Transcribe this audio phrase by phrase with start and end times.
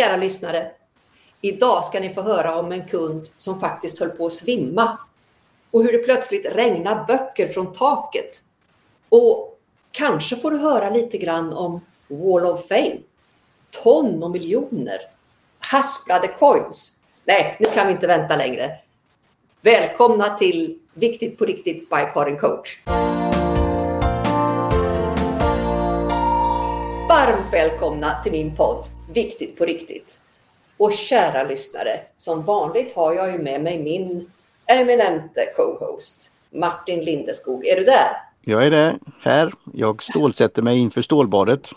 [0.00, 0.70] Kära lyssnare,
[1.40, 4.98] idag ska ni få höra om en kund som faktiskt höll på att svimma
[5.70, 8.42] och hur det plötsligt regnar böcker från taket.
[9.08, 9.58] Och
[9.90, 12.96] kanske får du höra lite grann om Wall of Fame,
[13.82, 14.98] ton och miljoner,
[15.58, 16.96] hasplade coins.
[17.24, 18.76] Nej, nu kan vi inte vänta längre.
[19.60, 22.80] Välkomna till Viktigt på riktigt by Karin Coach.
[27.10, 30.18] Varmt välkomna till min podd Viktigt på riktigt.
[30.76, 34.30] Och kära lyssnare, som vanligt har jag ju med mig min
[34.66, 37.66] eminente co-host Martin Lindeskog.
[37.66, 38.08] Är du där?
[38.40, 39.52] Jag är det, här.
[39.74, 41.70] Jag stålsätter mig inför stålbadet.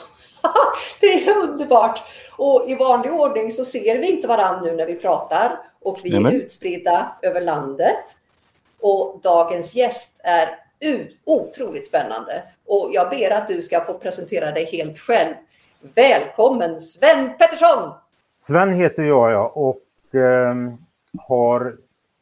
[1.00, 2.02] det är underbart!
[2.36, 6.16] Och i vanlig ordning så ser vi inte varandra nu när vi pratar och vi
[6.16, 8.04] är utspridda över landet.
[8.80, 10.58] Och dagens gäst är
[11.24, 15.34] otroligt spännande och jag ber att du ska få presentera dig helt själv.
[15.94, 17.92] Välkommen Sven Pettersson!
[18.36, 20.54] Sven heter jag ja, och eh,
[21.18, 21.76] har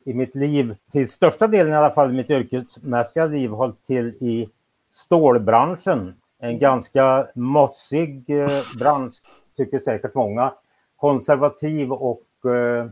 [0.04, 4.06] i mitt liv, till största delen i alla fall i mitt yrkesmässiga liv, hållit till
[4.08, 4.48] i
[4.90, 6.14] stålbranschen.
[6.38, 9.14] En ganska mossig eh, bransch,
[9.56, 10.52] tycker säkert många.
[10.96, 12.86] Konservativ och eh,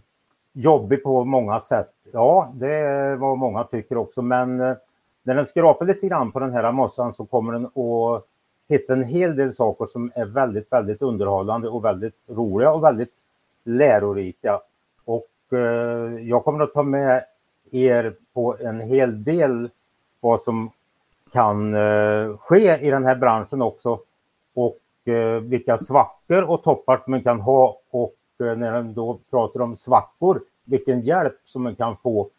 [0.53, 1.93] jobbig på många sätt.
[2.13, 4.77] Ja, det är vad många tycker också, men eh,
[5.25, 8.25] när den skrapar lite grann på den här mossan så kommer den att
[8.69, 13.13] hitta en hel del saker som är väldigt, väldigt underhållande och väldigt roliga och väldigt
[13.65, 14.61] lärorika.
[15.05, 17.25] Och eh, jag kommer att ta med
[17.71, 19.71] er på en hel del
[20.21, 20.71] vad som
[21.33, 24.01] kan eh, ske i den här branschen också.
[24.55, 27.79] Och eh, vilka svackor och toppar som man kan ha.
[27.91, 32.31] Och eh, när man då pratar om svackor, vilken hjälp som man kan få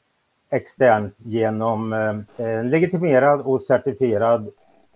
[0.56, 4.52] externt genom eh, en legitimerad och certifierad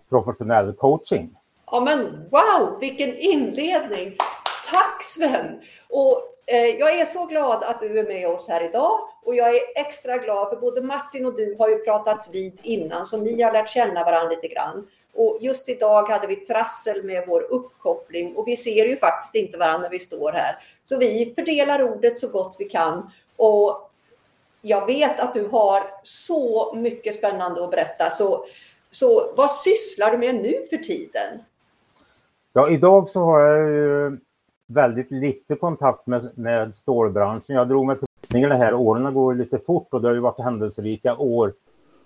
[0.08, 1.36] professionell coaching.
[1.70, 4.16] Ja men wow, vilken inledning!
[4.70, 5.60] Tack Sven!
[5.88, 9.48] Och eh, jag är så glad att du är med oss här idag och jag
[9.48, 13.42] är extra glad för både Martin och du har ju pratats vid innan så ni
[13.42, 14.86] har lärt känna varandra lite grann.
[15.14, 19.58] Och just idag hade vi trassel med vår uppkoppling och vi ser ju faktiskt inte
[19.58, 20.58] varandra när vi står här.
[20.84, 23.89] Så vi fördelar ordet så gott vi kan och
[24.62, 28.10] jag vet att du har så mycket spännande att berätta.
[28.10, 28.44] Så,
[28.90, 31.38] så vad sysslar du med nu för tiden?
[32.52, 34.18] Ja, idag så har jag ju
[34.66, 37.56] väldigt lite kontakt med, med stålbranschen.
[37.56, 37.96] Jag drog mig
[38.30, 38.74] till det här.
[38.74, 41.52] Åren går lite fort och det har ju varit händelserika år.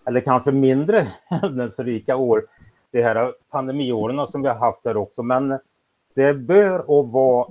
[0.06, 2.46] Eller kanske mindre händelserika år.
[2.90, 5.22] De här pandemiåren som vi har haft här också.
[5.22, 5.58] Men
[6.14, 7.48] det bör och vara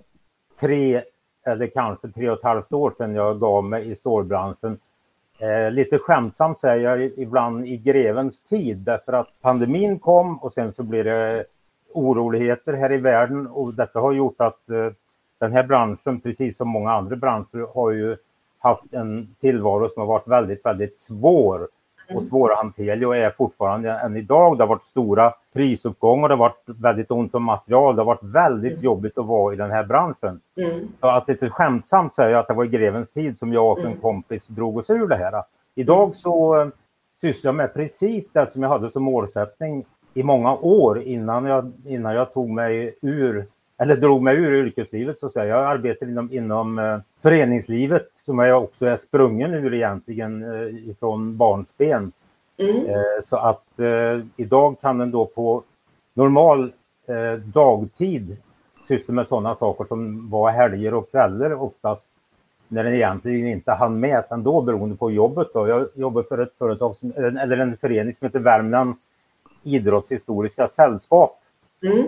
[0.60, 1.04] tre
[1.46, 4.80] eller kanske tre och ett halvt år sedan jag gav mig i stålbranschen.
[5.40, 10.74] Eh, lite skämtsamt säger jag ibland i grevens tid därför att pandemin kom och sen
[10.74, 11.46] så blir det
[11.94, 14.92] oroligheter här i världen och detta har gjort att eh,
[15.40, 18.18] den här branschen, precis som många andra branscher, har ju
[18.60, 21.68] haft en tillvaro som har varit väldigt, väldigt svår
[22.16, 24.58] och svårhanterlig och är fortfarande än idag.
[24.58, 28.24] Det har varit stora prisuppgångar, det har varit väldigt ont om material, det har varit
[28.24, 28.84] väldigt mm.
[28.84, 30.40] jobbigt att vara i den här branschen.
[30.58, 30.88] Mm.
[31.00, 33.80] Så att lite skämtsamt säger jag att det var i grevens tid som jag och
[33.80, 34.02] en mm.
[34.02, 35.44] kompis drog oss ur det här.
[35.76, 36.14] Idag mm.
[36.14, 36.68] så eh,
[37.22, 41.72] sysslar jag med precis det som jag hade som målsättning i många år innan jag,
[41.86, 43.48] innan jag tog mig ur
[43.78, 45.46] eller drog mig ur yrkeslivet så att säga.
[45.46, 51.38] Jag arbetar inom, inom eh, föreningslivet som jag också är sprungen ur egentligen eh, ifrån
[51.38, 52.12] barnsben.
[52.58, 52.86] Mm.
[52.90, 53.64] Eh, så att
[54.36, 55.64] idag kan den då på
[56.14, 56.72] normal
[57.54, 58.38] dagtid
[58.88, 62.10] syssla med sådana saker som var helger och kvällar oftast
[62.68, 65.48] när den egentligen inte hann med ändå beroende på jobbet.
[65.54, 65.68] Då.
[65.68, 69.10] Jag jobbar för ett företag som, eller en förening som heter Värmlands
[69.64, 71.40] idrottshistoriska sällskap.
[71.84, 72.08] Mm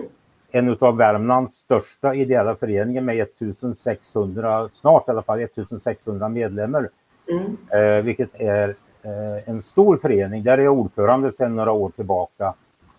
[0.50, 6.88] en av Värmlands största ideella föreningar med 1600, snart i alla fall 1600 medlemmar.
[7.30, 7.56] Mm.
[7.72, 8.68] Eh, vilket är
[9.02, 10.42] eh, en stor förening.
[10.42, 12.54] Där är jag ordförande sedan några år tillbaka.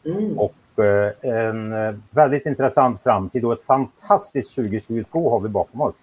[0.06, 0.40] Mm.
[0.40, 1.75] Och eh, en
[2.09, 5.96] väldigt intressant framtid och ett fantastiskt 2022 har vi bakom oss.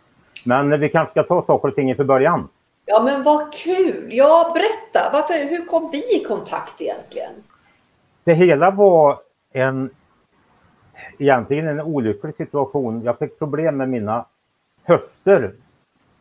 [0.47, 2.49] Men vi kanske ska ta saker och ting inför början.
[2.87, 4.09] Ja men vad kul!
[4.13, 7.33] Ja berätta, Varför, hur kom vi i kontakt egentligen?
[8.25, 9.19] Det hela var
[9.53, 9.91] en
[11.19, 13.03] egentligen en olycklig situation.
[13.03, 14.25] Jag fick problem med mina
[14.83, 15.53] höfter.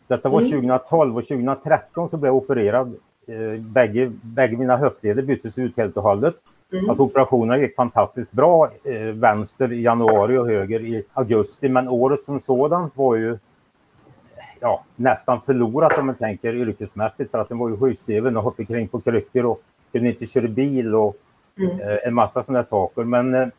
[0.08, 0.52] Detta var mm.
[0.52, 2.96] 2012 och 2013 så blev jag opererad.
[3.28, 6.36] Eh, bägge, bägge mina höftleder byttes ut helt och hållet.
[6.72, 6.90] Mm.
[6.90, 8.72] Alltså operationen gick fantastiskt bra.
[8.84, 11.70] Eh, vänster i januari och höger i augusti.
[11.70, 13.38] Men året som sådant var ju
[14.60, 18.66] ja, nästan förlorat om man tänker yrkesmässigt för att den var ju sjukskriven och hoppade
[18.66, 19.62] kring på kryckor och
[19.92, 21.16] kunde inte köra bil och
[21.58, 21.80] mm.
[21.80, 23.04] eh, en massa sådana saker.
[23.04, 23.52] Men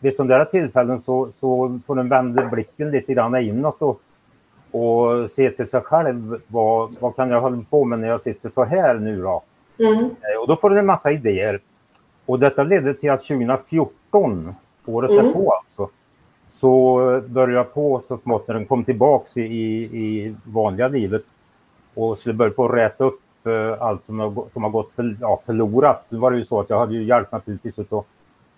[0.00, 4.00] vid sådana tillfällen så, så får den vända blicken lite grann inåt och,
[4.70, 6.40] och se till sig själv.
[6.46, 9.42] Vad, vad kan jag hålla på med när jag sitter så här nu då?
[9.78, 10.04] Mm.
[10.04, 11.60] Eh, Och då får den en massa idéer.
[12.26, 14.54] Och detta ledde till att 2014,
[14.86, 15.24] året Mm.
[15.26, 15.88] därpå alltså,
[16.48, 16.96] så
[17.26, 21.22] började jag på så smått när den kom tillbaks i, i, i vanliga livet
[21.94, 25.16] och skulle börja på att räta upp eh, allt som har, som har gått för,
[25.20, 26.04] ja, förlorat.
[26.08, 28.04] Nu var det ju så att jag hade ju hjälp naturligtvis utav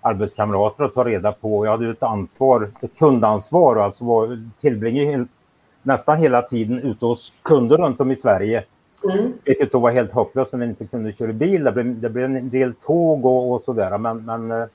[0.00, 1.66] arbetskamrater att ta reda på.
[1.66, 5.26] Jag hade ett ansvar, ett kundansvar och alltså var, tillbringade
[5.82, 8.64] nästan hela tiden ute hos kunder runt om i Sverige.
[9.04, 9.32] Mm.
[9.44, 11.64] Vilket då var helt hopplöst när vi inte kunde köra bil.
[11.64, 13.98] Det blev, det blev en del tåg och, och sådär.
[13.98, 14.66] Men, men eh,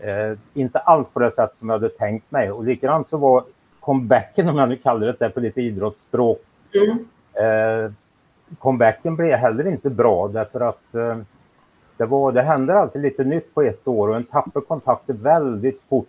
[0.00, 2.50] eh, inte alls på det sätt som jag hade tänkt mig.
[2.50, 3.44] Och likadant så var
[3.80, 6.42] comebacken, om jag nu kallar det det på lite idrottsspråk.
[6.74, 6.98] Mm.
[7.32, 7.92] Eh,
[8.58, 11.18] comebacken blev heller inte bra därför att eh,
[12.00, 15.80] det, var, det händer alltid lite nytt på ett år och en tappar kontakter väldigt
[15.88, 16.06] fort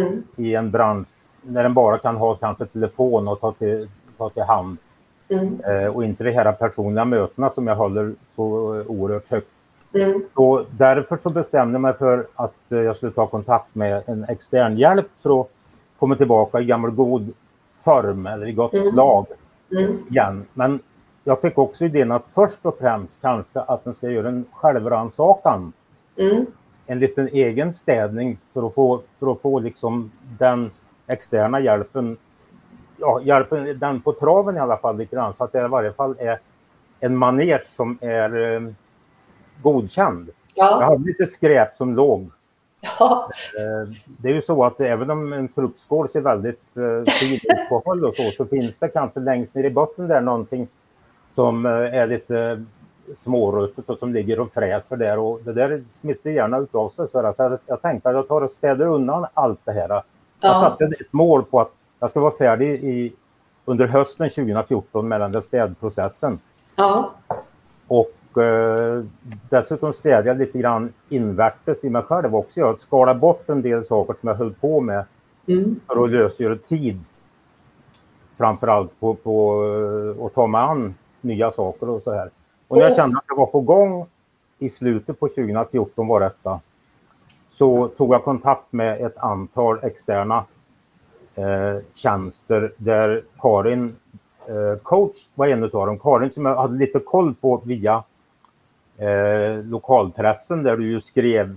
[0.00, 0.22] Mm.
[0.36, 1.08] i en bransch
[1.42, 4.76] när den bara kan ha kanske telefon och ta till, ta till hand.
[5.28, 5.60] Mm.
[5.60, 8.44] Eh, och inte de här personliga mötena som jag håller så
[8.86, 9.48] oerhört högt.
[9.94, 10.22] Mm.
[10.34, 14.24] Så därför så bestämde jag mig för att eh, jag skulle ta kontakt med en
[14.28, 15.48] extern hjälp för att
[15.98, 17.32] komma tillbaka i gammal god
[17.84, 18.92] form eller i gott Mm.
[18.92, 19.26] slag
[19.72, 19.98] Mm.
[20.10, 20.44] igen.
[20.54, 20.78] Men
[21.24, 25.72] jag fick också idén att först och främst kanske att den ska göra en självrannsakan.
[26.16, 26.46] Mm.
[26.86, 30.70] En liten egen städning för att få, för att få liksom den
[31.06, 32.16] externa hjälpen,
[32.96, 35.92] ja, hjälpen den på traven i alla fall lite grann så att det i varje
[35.92, 36.38] fall är
[37.00, 38.60] en maner som är eh,
[39.62, 40.30] godkänd.
[40.54, 40.84] Jag Ja.
[40.84, 42.30] hade lite skräp som låg.
[42.98, 43.30] Ja.
[43.58, 47.68] Eh, Det är ju så att även om en fruktskål ser väldigt eh, fin ut
[47.68, 50.68] på håll och så, så finns det kanske längst ner i botten där någonting
[51.32, 52.64] som eh, är lite
[53.16, 57.08] småruttet och som ligger och fräser där och det där smittar gärna utav sig.
[57.08, 57.34] Så
[57.66, 59.88] jag, tänkte att jag tar och städar undan allt det här.
[59.88, 60.02] Jag
[60.40, 60.60] Ja.
[60.60, 63.12] satte ett mål på att jag ska vara färdig i,
[63.64, 66.38] under hösten 2014 med den där städprocessen.
[66.76, 67.10] Ja.
[67.88, 69.04] Och eh,
[69.50, 72.60] dessutom städade jag lite grann invärtes i mig själv också.
[72.60, 75.04] Jag skalade bort en del saker som jag höll på med
[75.48, 75.80] Mm.
[75.86, 77.00] för att lösgöra tid.
[78.38, 79.64] Framförallt på, på
[80.18, 82.30] eh, att ta mig an nya saker och så här.
[82.68, 84.06] Och när jag kände att jag var på gång
[84.58, 86.60] i slutet på 2014 var detta.
[87.50, 90.44] Så tog jag kontakt med ett antal externa
[91.34, 93.96] eh, tjänster där Karin
[94.46, 95.98] eh, coach var en av dem.
[95.98, 98.04] Karin som jag hade lite koll på via
[98.98, 101.56] eh, lokalpressen där du ju skrev,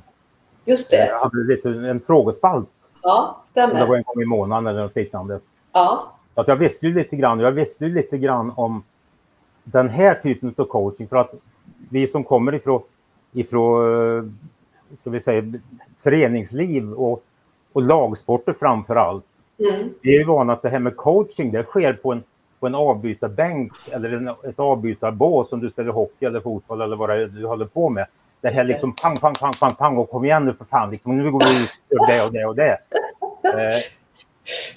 [0.65, 1.17] Just eh, det.
[1.23, 2.69] hade lite en frågespalt.
[3.03, 3.95] Ja, Det var stämmer.
[3.95, 5.39] en gång i månaden eller något liknande.
[5.71, 6.11] Ja.
[6.33, 8.83] Att jag visste ju lite grann, jag visste ju lite grann om
[9.65, 11.33] den här typen av coaching för att
[11.89, 12.81] vi som kommer ifrån,
[13.33, 14.23] ifrån eh,
[14.99, 15.53] ska vi säga,
[15.99, 17.23] föreningsliv och,
[17.73, 19.23] och lagsporter framför allt.
[19.59, 19.89] Mm.
[20.01, 22.23] Vi är ju vana att det här med coaching det sker på en,
[22.59, 27.09] på en avbytarbänk eller en, ett avbytarbås som du spelar hockey eller fotboll eller vad
[27.09, 28.05] det är du håller på med.
[28.41, 31.17] Det här liksom pang, pang, pang, pang, pang och kom igen nu för fan, liksom,
[31.17, 32.77] nu går vi ut och det och det och det.
[33.45, 33.81] Eh,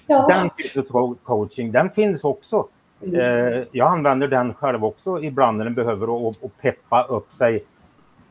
[0.06, 0.26] Ja.
[0.28, 2.66] den typen av co- coaching, den finns också.
[3.02, 3.20] Mm.
[3.20, 7.64] Eh, jag använder den själv också ibland när den behöver och, och peppa upp sig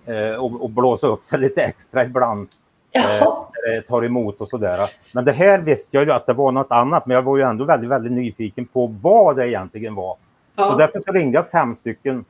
[0.06, 2.48] eh, och, och blåsa upp sig lite extra ibland.
[2.92, 3.50] Ja.
[3.66, 4.90] det tar emot och sådär.
[5.14, 7.44] Men det här visste jag ju att det var något annat, men jag var ju
[7.44, 10.14] ändå väldigt, väldigt nyfiken på vad det egentligen var.
[10.56, 10.76] Så Ja.
[10.78, 12.26] därför så ringde jag fem stycken.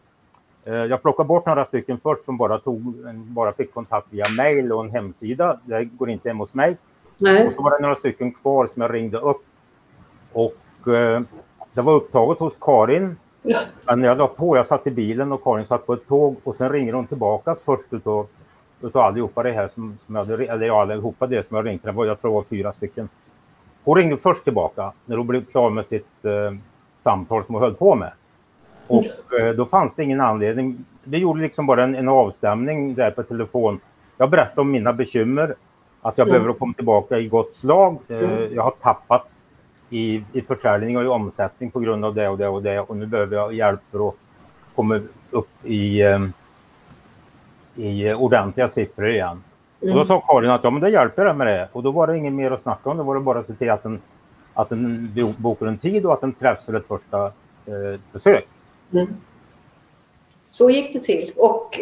[0.65, 2.81] Eh, Jag plockade bort några stycken först som bara, tog,
[3.13, 5.59] bara fick kontakt via mail och en hemsida.
[5.65, 6.77] Det går inte hem hos mig.
[7.17, 7.47] Nej.
[7.47, 9.41] Och så var det några stycken kvar som jag ringde upp.
[10.33, 11.21] Och eh,
[11.77, 13.17] det var upptaget hos Karin.
[13.41, 13.59] Ja.
[13.85, 16.55] Men jag la på, jag satt i bilen och Karin satt på ett tåg och
[16.55, 18.27] sen ringer hon tillbaka först utav,
[18.81, 21.81] utav allihopa det här som, som jag hade, eller ja, allihopa det som jag ringde.
[21.87, 23.09] Det var, jag tror det var fyra stycken.
[23.83, 26.57] Hon ringde först tillbaka när hon blev klar med sitt eh,
[26.99, 28.11] samtal som hon höll på med.
[28.87, 30.85] Och eh, då fanns det ingen anledning.
[31.03, 33.79] Vi gjorde liksom bara en, en avstämning där på telefon.
[34.17, 35.55] Jag berättade om mina bekymmer.
[36.01, 36.33] Att jag Mm.
[36.39, 37.97] behöver komma tillbaka i gott slag.
[38.07, 38.53] Eh, Mm.
[38.55, 39.27] Jag har tappat
[39.89, 42.79] i, i försäljning och i omsättning på grund av det och det och det.
[42.79, 44.15] Och nu behöver jag hjälp för att
[44.75, 45.01] komma
[45.31, 46.19] upp i, eh,
[47.75, 49.43] i ordentliga siffror igen.
[49.79, 50.05] Och då Mm.
[50.05, 51.69] sa Karin att ja, men det hjälper jag med det.
[51.71, 52.97] Och då var det inget mer att snacka om.
[52.97, 54.01] Då var det bara att se till att den,
[54.53, 57.25] att den bo- bokar en tid och att den träffs för ett första
[57.65, 58.47] eh, besök.
[58.93, 59.07] Mm.
[60.49, 61.31] Så gick det till.
[61.35, 61.79] Och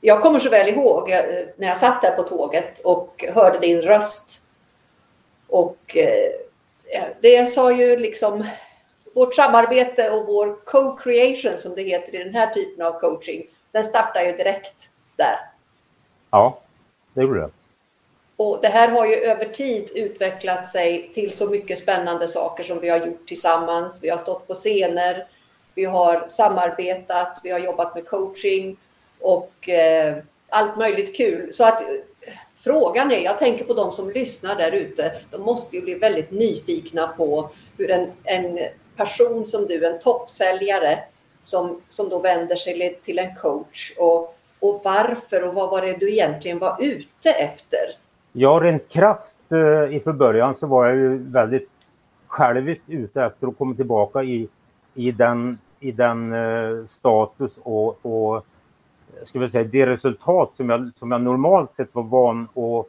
[0.00, 1.18] jag kommer så väl ihåg eh,
[1.56, 4.42] när jag satt där på tåget och hörde din röst.
[5.48, 6.30] Och eh,
[7.26, 8.46] det sa ju liksom
[9.14, 13.46] vårt samarbete och vår co-creation som det heter i den här typen av coaching.
[13.72, 15.36] Den startar ju direkt där.
[16.30, 16.60] Ja,
[17.14, 17.50] det gjorde det.
[18.36, 22.80] Och det här har ju över tid utvecklat sig till så mycket spännande saker som
[22.80, 23.98] vi har gjort tillsammans.
[24.02, 25.26] Vi har stått på scener,
[25.74, 28.76] vi har samarbetat, vi har jobbat med coaching
[29.20, 30.16] och eh,
[30.48, 31.52] allt möjligt kul.
[31.52, 31.82] Så att
[32.66, 36.30] frågan är, jag tänker på de som lyssnar där ute, de måste ju bli väldigt
[36.30, 38.58] nyfikna på hur en, en
[38.96, 40.98] person som du, en toppsäljare,
[41.44, 45.92] som, som då vänder sig till en coach och, och varför och vad var det
[45.92, 47.78] du egentligen var ute efter?
[48.32, 51.70] Ja, rent krasst eh, i början så var jag ju väldigt
[52.26, 54.48] själviskt ute efter att komma tillbaka i,
[54.94, 58.46] i den, i den eh, status och, och
[59.24, 62.86] ska vi säga, det resultat som jag, som jag normalt sett var van att,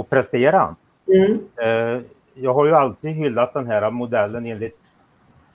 [0.00, 0.76] att prestera.
[1.14, 1.38] Mm.
[1.56, 2.02] Eh,
[2.34, 4.78] jag har ju alltid hyllat den här modellen enligt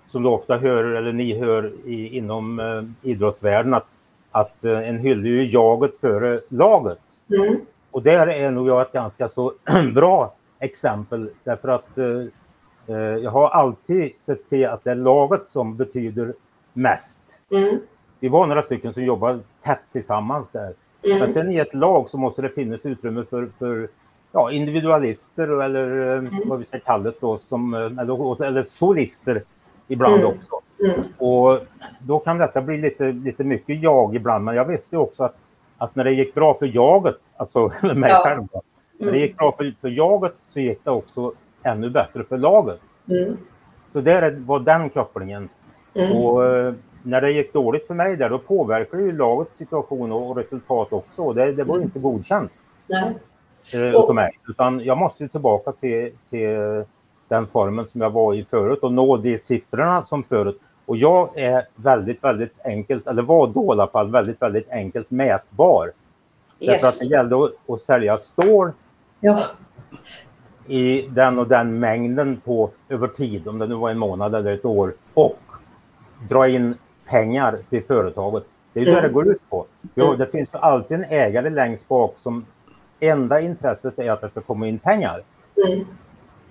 [0.07, 3.87] som du ofta hör, eller ni hör i, inom eh, idrottsvärlden, att,
[4.31, 6.99] att eh, en hyllar ju jaget före laget.
[7.29, 7.55] Mm.
[7.91, 9.53] Och där är nog jag ett ganska så
[9.93, 11.89] bra exempel därför att
[13.21, 16.33] jag har alltid sett till att det är laget som betyder
[16.73, 17.19] mest.
[17.51, 17.79] Mm.
[18.21, 20.73] Vi var några stycken som jobbade tätt tillsammans där.
[21.03, 21.19] Mm.
[21.19, 23.87] Men sen i ett lag så måste det finnas utrymme för, för
[24.31, 26.33] ja, individualister eller eh, mm.
[26.45, 29.43] vad vi ska kalla det då, som, eh, eller, eller solister
[29.87, 30.27] ibland mm.
[30.27, 30.59] också.
[30.83, 31.01] Mm.
[31.17, 31.59] Och
[31.99, 35.35] då kan detta bli lite, lite mycket jag ibland, men jag visste också att,
[35.77, 38.21] att när det gick bra för jaget, alltså mig ja.
[38.23, 38.61] själv, när
[38.97, 39.21] det mm.
[39.21, 42.81] gick bra för, för jaget så gick det också ännu bättre för laget.
[43.09, 43.37] Mm.
[43.93, 45.49] Så där var den kopplingen.
[45.93, 50.37] Och eh, när det gick dåligt för mig där, då påverkade ju lagets situation och,
[50.37, 51.33] resultat också.
[51.33, 51.85] Det, det var mm.
[51.85, 52.51] inte godkänt.
[52.87, 53.13] Nej.
[53.73, 54.39] Eh, och, mig.
[54.47, 56.83] Utan jag måste tillbaka till, till
[57.27, 60.59] den formen som jag var i förut och nå de siffrorna som förut.
[60.85, 65.11] Och jag är väldigt, väldigt enkelt, eller var då i alla fall, väldigt, väldigt enkelt
[65.11, 65.85] mätbar.
[65.85, 66.71] Yes.
[66.71, 68.71] Därför att det gällde att, att sälja stål
[69.19, 69.41] ja.
[70.67, 74.53] i den och den mängden på över tid, om det nu var en månad eller
[74.53, 75.39] ett år, och
[76.29, 76.75] dra in
[77.11, 78.43] pengar till företaget.
[78.73, 78.95] Det är mm.
[78.95, 79.65] det det går ut på.
[79.95, 80.17] Mm.
[80.17, 82.45] det finns alltid en ägare längst bak som
[82.99, 85.21] enda intresset är att det ska komma in pengar.
[85.67, 85.85] Mm.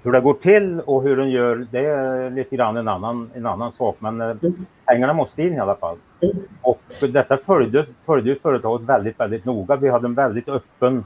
[0.03, 3.47] Hur det går till och hur den gör, det är lite grann en annan, en
[3.47, 3.97] annan sak.
[3.99, 4.67] Men eh, mm.
[4.87, 5.97] pengarna måste in i alla fall.
[6.21, 6.37] Mm.
[6.63, 9.77] Och detta följde, följde företaget väldigt, väldigt noga.
[9.77, 11.05] Vi hade en väldigt öppen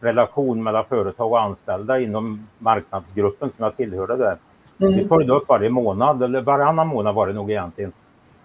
[0.00, 4.36] relation mellan företag och anställda inom marknadsgruppen som jag tillhörde där.
[4.80, 4.92] Mm.
[4.92, 7.92] Vi följde upp varje månad, eller varannan månad var det nog egentligen,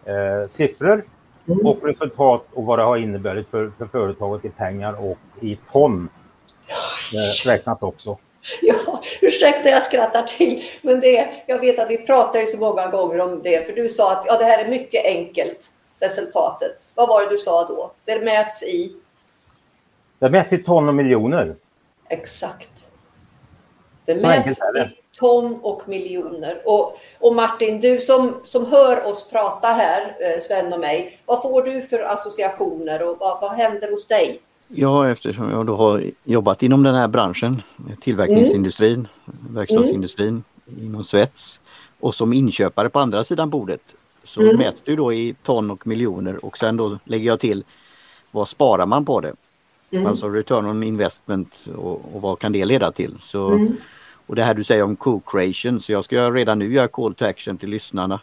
[0.06, 1.04] eh, siffror
[1.48, 1.66] mm.
[1.66, 6.10] och resultat och vad det har inneburit för, för företaget i pengar och i ton
[7.14, 8.18] eh, räknat också.
[8.62, 12.88] Ja, ursäkta jag skrattar till, men det, jag vet att vi pratar ju så många
[12.88, 16.90] gånger om det, för du sa att ja, det här är mycket enkelt, resultatet.
[16.96, 17.92] Vad var det du sa då?
[18.06, 18.96] Det mäts i?
[20.20, 21.56] Det mäts i ton och miljoner.
[22.10, 22.70] Exakt.
[24.06, 26.62] Det mäts i ton och miljoner.
[26.66, 31.42] Och, och Martin, du som, som hör oss prata här, eh, Sven och mig, vad
[31.42, 34.40] får du för associationer och vad, vad händer hos dig?
[34.68, 37.62] Ja, eftersom jag då har jobbat inom den här branschen,
[38.02, 39.56] tillverkningsindustrin, mm.
[39.56, 40.86] verkstadsindustrin, mm.
[40.86, 41.60] inom svets
[42.00, 43.82] och som inköpare på andra sidan bordet
[44.24, 44.58] så mm.
[44.58, 47.64] mäts det då i ton och miljoner och sen då lägger jag till
[48.32, 49.34] vad sparar man på det?
[49.92, 50.08] Mm.
[50.08, 53.18] Alltså return on investment och, och, vad kan det leda till?
[53.22, 53.76] Så, mm.
[54.28, 57.26] Och det här du säger om co-creation, så jag ska redan nu göra call to
[57.26, 58.20] action till lyssnarna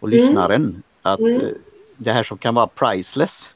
[0.00, 0.18] och mm.
[0.18, 1.40] lyssnaren att mm.
[1.40, 1.48] Eh,
[1.96, 3.54] det här som kan vara priceless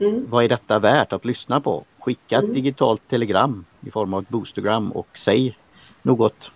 [0.00, 0.26] Mm.
[0.30, 1.84] Vad är detta värt att lyssna på?
[1.98, 2.54] Skicka ett mm.
[2.54, 5.58] digitalt telegram i form av ett boostergram och säg
[6.02, 6.50] något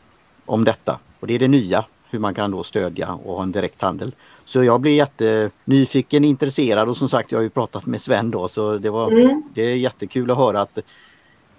[0.47, 0.99] om detta.
[1.21, 4.13] Och det är det nya, hur man kan då stödja och ha en direkt handel.
[4.45, 8.49] Så jag blir jättenyfiken, intresserad och som sagt jag har ju pratat med Sven då
[8.49, 9.43] så det, var, mm.
[9.55, 10.79] det är jättekul att höra att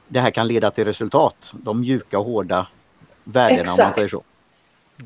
[0.07, 1.53] det här kan leda till resultat.
[1.53, 2.67] De mjuka och hårda
[3.23, 3.79] värdena Exakt.
[3.79, 4.23] om man säger så.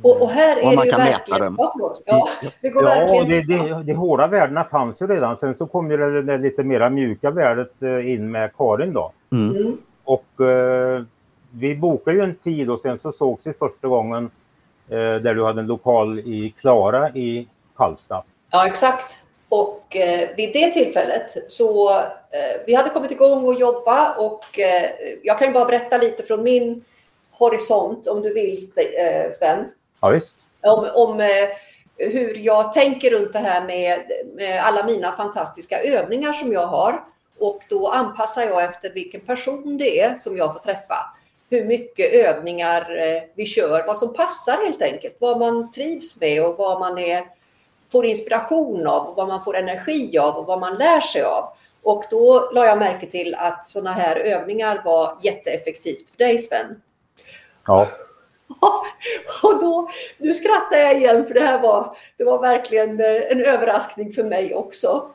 [0.02, 1.02] Och, och här är man det ju kan.
[1.02, 1.56] Mäta dem.
[2.06, 2.30] Ja,
[2.62, 3.48] det går ja, verkligen...
[3.48, 5.38] Det, det, det hårda värdena fanns ju redan.
[5.38, 9.12] Sen så kom ju det, det lite mera mjuka värdet eh, in med Karin då.
[9.32, 9.56] Mm.
[9.56, 9.78] mm.
[10.04, 11.04] Och eh,
[11.52, 14.30] vi bokade ju en tid och sen så sågs vi första gången
[14.90, 18.24] eh, där du hade en lokal i Klara i Karlstad.
[18.52, 19.24] Ja, exakt.
[19.50, 24.90] Och eh, vid det tillfället så eh, vi hade kommit igång och jobba och eh,
[25.24, 26.84] jag kan ju bara berätta lite från min
[27.38, 29.66] horisont om du vill eh, Sven.
[30.02, 30.34] Ja, visst.
[30.62, 31.50] Om, om eh,
[31.98, 37.04] hur jag tänker runt det här med, med, alla mina fantastiska övningar som jag har.
[37.40, 41.14] Och då anpassar jag efter vilken person det är som jag får träffa.
[41.50, 45.16] Hur mycket övningar eh, vi kör, vad som passar helt enkelt.
[45.20, 47.26] Vad man trivs med och vad man är,
[47.92, 51.50] får inspiration av, och vad man får energi av och vad man lär sig av.
[51.84, 56.82] Och då la jag märke till att sådana här övningar var jätteeffektivt för dig Sven.
[57.68, 57.88] Ja.
[59.44, 63.46] Och då, nu skrattar jag igen för det här var, det var verkligen eh, en
[63.46, 65.10] överraskning för mig också.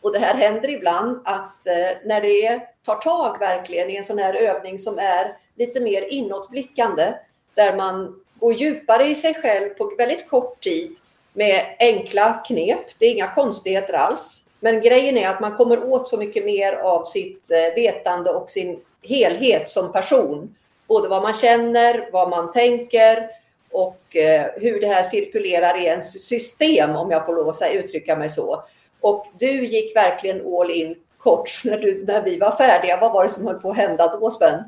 [0.00, 4.18] Och det här händer ibland att eh, när det tar tag verkligen i en sån
[4.18, 7.14] här övning som är lite mer inåtblickande,
[7.54, 10.96] där man går djupare i sig själv på väldigt kort tid
[11.32, 12.98] med enkla knep.
[12.98, 14.44] Det är inga konstigheter alls.
[14.60, 18.50] Men grejen är att man kommer åt så mycket mer av sitt eh, vetande och
[18.50, 20.54] sin helhet som person.
[20.86, 23.28] Både vad man känner, vad man tänker
[23.70, 28.16] och eh, hur det här cirkulerar i ens system, om jag får lov att uttrycka
[28.16, 28.62] mig så.
[29.00, 32.98] Och du gick verkligen all in kort när, du, när vi var färdiga.
[33.00, 34.62] Vad var det som höll på att hända då, Sven?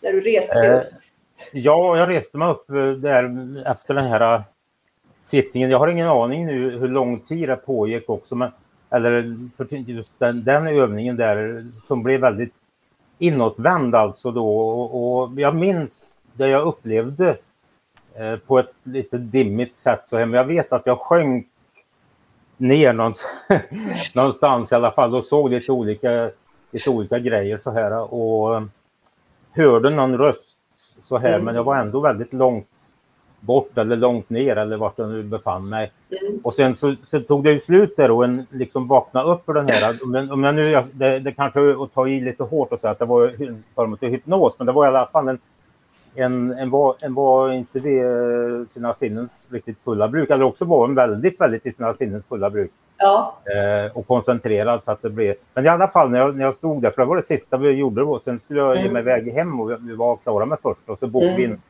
[0.00, 0.82] När du reste dig upp?
[0.82, 0.88] Eh,
[1.52, 2.66] ja, jag reste mig upp
[3.02, 3.24] där
[3.72, 4.42] efter den här
[5.22, 5.70] sittningen.
[5.70, 8.50] Jag har ingen aning nu hur lång tid det pågick också, men
[8.90, 12.54] eller för just den, den övningen där som blev väldigt
[13.18, 14.58] inåtvänd alltså då.
[14.58, 17.36] Och, och jag minns det jag upplevde
[18.14, 21.46] eh, på ett lite dimmigt sätt så men jag vet att jag sjönk
[22.56, 22.92] ner
[24.14, 26.30] någonstans, i alla fall och såg lite olika,
[26.70, 28.14] lite olika grejer så här.
[28.14, 28.62] Och
[29.50, 30.56] hörde någon röst
[31.08, 31.44] så här, mm.
[31.44, 32.68] men jag var ändå väldigt långt
[33.40, 35.92] bort eller långt ner eller vart jag nu befann mig.
[36.22, 36.40] Mm.
[36.42, 39.54] Och sen så, så, tog det ju slut där och en liksom vakna upp för
[39.54, 40.06] den här.
[40.06, 42.90] Men, om jag nu, det, det kanske är att ta i lite hårt och säga
[42.90, 45.38] att det var en form av hypnos, men det var i alla fall en,
[46.14, 48.04] en, en, var, en var inte vid
[48.70, 52.50] sina sinnens riktigt fulla bruk, eller också var en väldigt, väldigt i sina sinnens fulla
[52.50, 52.70] bruk.
[52.98, 53.38] Ja.
[53.44, 55.34] Eh, och koncentrerad så att det blev...
[55.54, 57.56] Men i alla fall när jag, när jag stod där, för det var det sista
[57.56, 58.84] vi gjorde då, sen skulle jag mm.
[58.84, 61.36] ge mig iväg hem och vi, var klara med först och så bokade mm.
[61.36, 61.62] vi in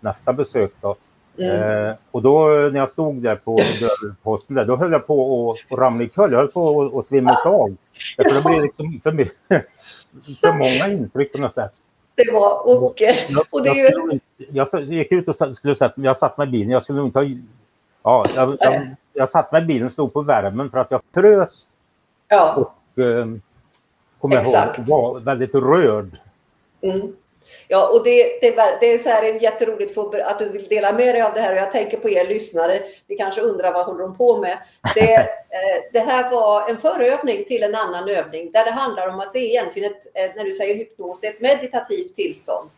[0.00, 0.96] nästa besök då.
[1.38, 1.88] Mm.
[1.88, 3.58] Eh, och då när jag stod där på
[4.22, 7.76] posten där, då höll jag på att ramla i Jag höll på att svimma av.
[8.16, 9.36] För det blev liksom för, mycket,
[10.40, 11.72] för många intryck på något sätt.
[12.14, 12.94] Det var och,
[13.50, 14.20] och det är ju...
[14.36, 16.70] Jag, jag gick ut och skulle sätta jag satt mig i bilen.
[16.70, 17.26] Jag skulle inte ha...
[18.02, 21.66] Ja, jag, jag, jag satt mig i bilen, stod på värmen för att jag frös.
[22.28, 22.54] Ja.
[22.54, 23.26] Och eh,
[24.20, 26.18] kommer ihåg, var väldigt rörd.
[26.80, 27.12] Mm.
[27.68, 31.14] Ja, och det, det, det är så här jätteroligt för, att du vill dela med
[31.14, 32.82] dig av det här och jag tänker på er lyssnare.
[33.06, 34.58] Ni kanske undrar vad håller de på med?
[34.94, 39.20] Det, eh, det här var en förövning till en annan övning där det handlar om
[39.20, 42.70] att det är egentligen ett, eh, när du säger hypnos, det är ett meditativt tillstånd.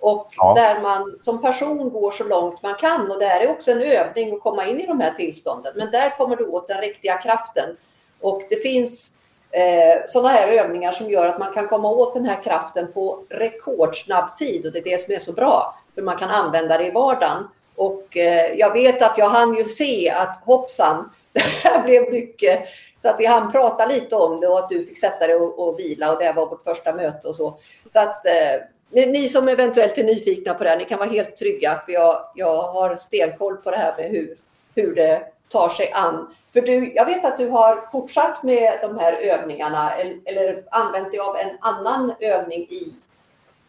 [0.00, 0.54] Och ja.
[0.56, 3.82] där man som person går så långt man kan och det här är också en
[3.82, 5.72] övning att komma in i de här tillstånden.
[5.76, 7.76] Men där kommer du åt den riktiga kraften.
[8.20, 9.16] Och det finns
[9.50, 13.24] eh, sådana här övningar som gör att man kan komma åt den här kraften på
[13.28, 15.78] rekordsnabb tid och det är det som är så bra.
[15.94, 17.48] För man kan använda det i vardagen.
[17.76, 22.68] Och eh, jag vet att jag hann ju se att hoppsan, det här blev mycket.
[23.02, 25.68] Så att vi hann prata lite om det och att du fick sätta dig och,
[25.68, 27.58] och vila och det var vårt första möte och så.
[27.88, 28.60] Så att eh,
[28.90, 32.24] ni som eventuellt är nyfikna på det här, ni kan vara helt trygga för jag,
[32.34, 34.36] jag har stenkoll på det här med hur,
[34.74, 36.34] hur det tar sig an.
[36.52, 39.90] För du, jag vet att du har fortsatt med de här övningarna
[40.26, 42.94] eller, använt dig av en annan övning i,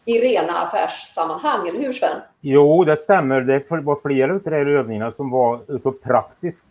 [0.04, 2.20] i rena affärssammanhang, eller hur Sven?
[2.40, 3.40] Jo, det stämmer.
[3.40, 6.64] Det var flera av de här övningarna som var av praktisk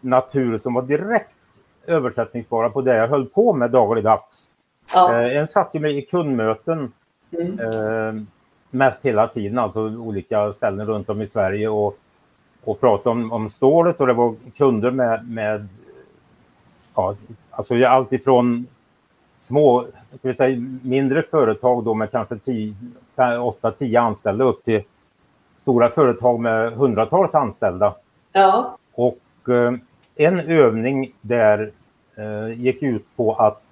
[0.00, 1.36] natur som var direkt
[1.86, 4.48] översättningsbara på det jag höll på med dagligdags.
[4.92, 5.22] Ja.
[5.22, 6.92] Eh, en satt ju mig i kundmöten
[7.32, 7.60] mm.
[7.60, 8.22] eh,
[8.70, 11.98] mest hela tiden, alltså olika ställen runt om i Sverige och
[12.66, 15.68] och pratade om, om stålet och det var kunder med, med
[16.94, 17.16] ja,
[17.50, 18.66] alltså allt ifrån
[19.40, 19.86] små,
[20.18, 24.82] ska vi säga, mindre företag då med kanske 8-10 anställda upp till
[25.62, 27.94] stora företag med hundratals anställda.
[28.32, 28.78] Ja.
[28.94, 29.72] Och eh,
[30.16, 31.70] en övning där
[32.16, 33.62] eh, gick ut på att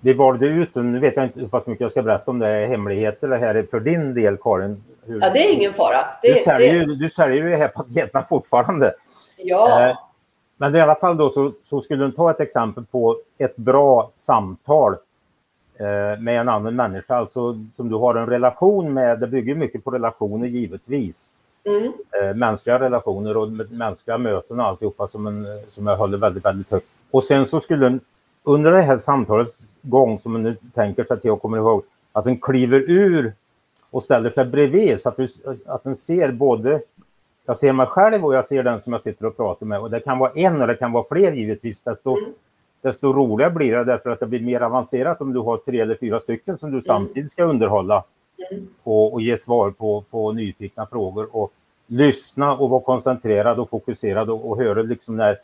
[0.00, 2.48] vi valde ut, nu vet jag inte hur pass mycket jag ska berätta om det
[2.48, 5.20] är hemligheter det här är för din del Karin, hur...
[5.20, 5.98] Ja, det är ingen fara.
[6.22, 6.96] Det, du, säljer, det...
[6.96, 8.94] du säljer ju paketen fortfarande.
[9.36, 9.88] Ja.
[9.88, 9.98] Eh,
[10.56, 14.10] men i alla fall då så, så, skulle du ta ett exempel på ett bra
[14.16, 14.92] samtal
[15.78, 19.20] eh, med en annan människa, alltså som du har en relation med.
[19.20, 21.32] Det bygger mycket på relationer givetvis.
[21.64, 21.92] Mm.
[22.12, 26.70] Eh, mänskliga relationer och mänskliga möten och alltihopa som, en, som jag håller väldigt, väldigt
[26.70, 26.86] högt.
[27.10, 28.00] Och sen så skulle den,
[28.42, 32.24] under det här samtalets gång, som man nu tänker sig till och kommer ihåg, att
[32.24, 33.32] den kliver ur
[33.90, 35.28] och ställer sig bredvid så att, du,
[35.66, 36.80] att den ser både
[37.46, 39.90] jag ser mig själv och jag ser den som jag sitter och pratar med och
[39.90, 41.82] det kan vara en och det kan vara fler givetvis.
[41.82, 42.30] Desto, mm.
[42.82, 45.94] desto roligare blir det därför att det blir mer avancerat om du har tre eller
[45.94, 46.82] fyra stycken som du mm.
[46.82, 48.04] samtidigt ska underhålla
[48.50, 48.66] mm.
[48.82, 51.52] och, och, ge svar på, på nyfikna frågor och
[51.86, 55.38] lyssna och vara koncentrerad och fokuserad och, och höra liksom när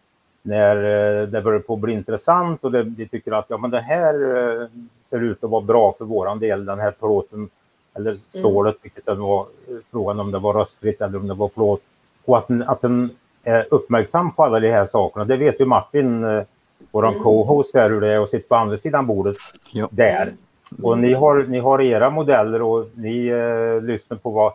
[0.47, 3.81] när eh, det börjar på bli intressant och det, vi tycker att ja, men det
[3.81, 4.69] här eh,
[5.11, 7.49] ser ut att vara bra för våran del, den här plåten
[7.95, 8.23] eller mm.
[8.29, 8.81] stålet, mm.
[8.83, 9.47] vilket det var
[9.91, 11.83] frågan om det var rostfritt eller om det var plåt.
[12.25, 13.11] Och att, att den
[13.45, 15.25] är uppmärksam på alla de här sakerna.
[15.25, 16.43] Det vet ju Martin, eh,
[16.91, 17.23] vår mm.
[17.23, 19.37] co-host där, hur det är att sitta på andra sidan bordet
[19.73, 19.89] ja.
[19.91, 20.29] där.
[20.83, 24.53] Och ni har, ni har era modeller och ni eh, lyssnar på vad,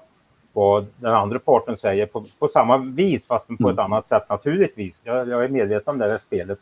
[0.53, 3.73] vad den andra parten säger på, på samma vis fast på mm.
[3.73, 5.01] ett annat sätt naturligtvis.
[5.03, 6.59] Jag, jag, är medveten om det här spelet.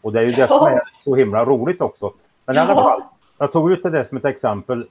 [0.00, 2.12] Och det är ju det som är så himla roligt också.
[2.46, 3.02] Men i alla fall,
[3.38, 4.86] jag tog ut det som ett exempel.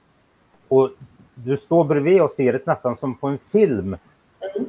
[0.68, 0.90] Och
[1.34, 3.96] du står bredvid och ser det nästan som på en film.
[4.56, 4.68] Mm.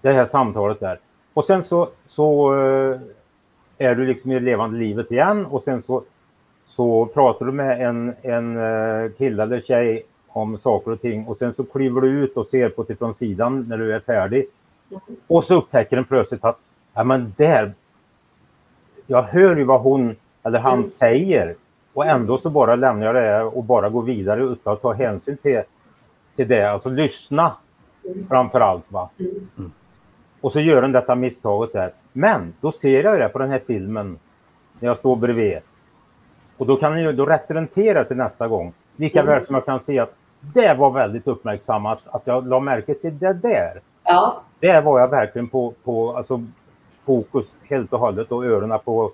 [0.00, 0.98] Det här samtalet där.
[1.34, 3.00] Och sen så, så uh,
[3.78, 6.02] är du liksom i levande livet igen och sen så,
[6.66, 11.36] så pratar du med en, en uh, kille eller tjej om saker och ting och
[11.36, 14.46] sen så kliver du ut och ser på till från sidan när du är färdig.
[14.90, 15.00] Mm.
[15.26, 16.58] Och så upptäcker den plötsligt att,
[16.94, 17.72] ja men där,
[19.06, 20.86] jag hör ju vad hon eller han mm.
[20.86, 21.54] säger
[21.94, 25.36] och ändå så bara lämnar jag det och bara går vidare utan att ta hänsyn
[25.36, 25.62] till,
[26.36, 26.62] till det.
[26.62, 27.52] Alltså lyssna
[28.28, 28.84] framför allt.
[28.88, 29.08] Va?
[29.18, 29.72] Mm.
[30.40, 31.92] Och så gör den detta misstaget där.
[32.12, 34.18] Men då ser jag det på den här filmen
[34.78, 35.58] när jag står bredvid.
[36.56, 38.72] Och då kan jag då rätter den till det till nästa gång.
[38.96, 39.34] Lika mm.
[39.34, 43.18] väl som jag kan se att det var väldigt uppmärksammat att jag la märke till
[43.18, 43.80] det där.
[44.04, 44.42] Ja.
[44.60, 46.44] Det var jag verkligen på, på alltså,
[47.04, 49.12] fokus helt och hållet och öronen på,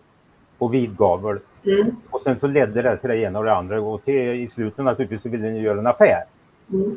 [0.59, 1.39] på vidgavel.
[1.65, 1.97] Mm.
[2.11, 4.85] Och sen så ledde det till det ena och det andra och till, i slutet
[4.85, 6.25] naturligtvis så ville ni göra en affär.
[6.73, 6.97] Mm.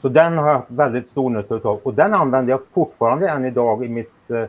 [0.00, 3.84] Så den har jag väldigt stor nytta av och den använder jag fortfarande än idag
[3.84, 4.44] i mitt eh,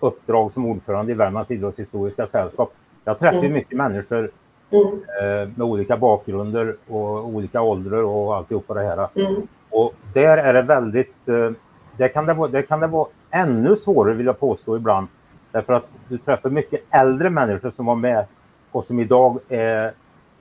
[0.00, 2.74] uppdrag som ordförande i Värmlands idrottshistoriska sällskap.
[3.04, 3.52] Jag träffar mm.
[3.52, 4.30] mycket människor
[4.70, 4.86] mm.
[4.92, 9.08] eh, med olika bakgrunder och olika åldrar och alltihopa det här.
[9.14, 9.42] Mm.
[9.70, 11.50] Och där är det väldigt, eh,
[11.96, 15.06] där, kan det vara, där kan det vara ännu svårare vill jag påstå ibland
[15.52, 18.24] Därför att du träffar mycket äldre människor som var med
[18.72, 19.92] och som idag är,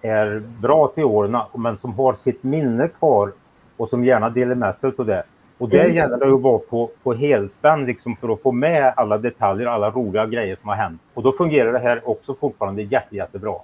[0.01, 3.31] är bra till åren men som har sitt minne kvar
[3.77, 5.23] och som gärna delar med sig av det.
[5.57, 5.95] Och det mm.
[5.95, 9.89] gäller det att vara på, på helspänn liksom för att få med alla detaljer, alla
[9.89, 11.01] roliga grejer som har hänt.
[11.13, 13.55] Och då fungerar det här också fortfarande jätte, jättebra.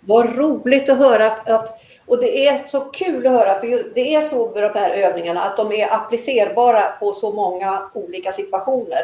[0.00, 4.22] Vad roligt att höra att och det är så kul att höra, för det är
[4.22, 8.98] så med de här övningarna att de är applicerbara på så många olika situationer.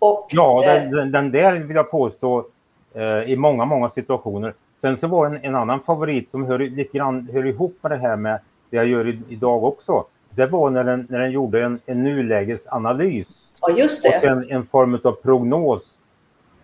[0.00, 2.46] Och, ja, den, eh, den, den, där vill jag påstå
[2.94, 4.54] eh, i många, många situationer.
[4.80, 7.96] Sen så var en, en annan favorit som hör lite grann hör ihop med det
[7.96, 10.04] här med det jag gör i, idag också.
[10.30, 13.28] Det var när den, när den gjorde en, en nulägesanalys.
[13.60, 14.18] Ja, just det.
[14.18, 15.82] Och en, en form av prognos.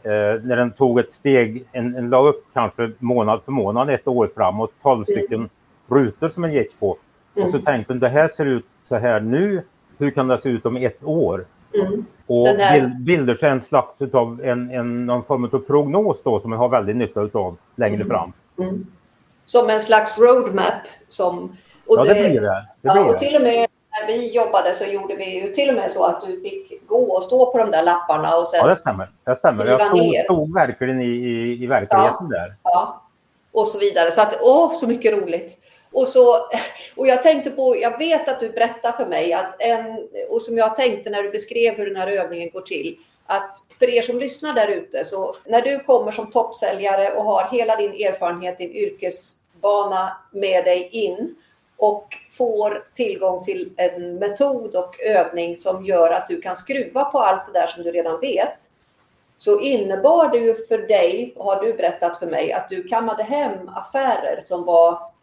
[0.02, 4.08] Eh, när den tog ett steg, en, en la upp kanske månad för månad ett
[4.08, 5.04] år framåt, 12 mm.
[5.04, 5.48] stycken
[5.88, 6.96] rutor som den gick på.
[7.34, 7.46] Mm.
[7.46, 7.64] Och så mm.
[7.64, 9.62] tänkte den, det här ser ut så här nu.
[9.98, 11.44] Hur kan det se ut om ett år?
[11.74, 12.04] Mm.
[12.26, 12.96] Och här...
[13.00, 16.96] bilder en slags av en, en, någon form av prognos då som jag har väldigt
[16.96, 18.08] nytta av längre mm.
[18.08, 18.32] fram.
[18.58, 18.86] Mm.
[19.44, 20.82] Som en slags roadmap.
[21.08, 22.66] Som, och ja, det, det blir det.
[22.80, 23.66] det, blir ja, och till och med
[24.00, 27.16] när vi jobbade så gjorde vi ju till och med så att du fick gå
[27.16, 29.08] och stå på de där lapparna och sen Ja, det stämmer.
[29.24, 29.66] Det stämmer.
[29.66, 32.54] Jag stod, stod verkligen i, i, i verkligheten ja, där.
[32.62, 33.02] Ja,
[33.52, 34.10] och så vidare.
[34.10, 35.65] Så att, åh, så mycket roligt.
[35.96, 36.36] Och, så,
[36.96, 40.58] och jag tänkte på, jag vet att du berättade för mig att en, och som
[40.58, 44.18] jag tänkte när du beskrev hur den här övningen går till, att för er som
[44.18, 48.72] lyssnar där ute, så när du kommer som toppsäljare och har hela din erfarenhet, din
[48.72, 51.34] yrkesbana med dig in
[51.76, 57.18] och får tillgång till en metod och övning som gör att du kan skruva på
[57.18, 58.58] allt det där som du redan vet,
[59.36, 63.68] så innebar det ju för dig, har du berättat för mig, att du kammade hem
[63.68, 65.15] affärer som var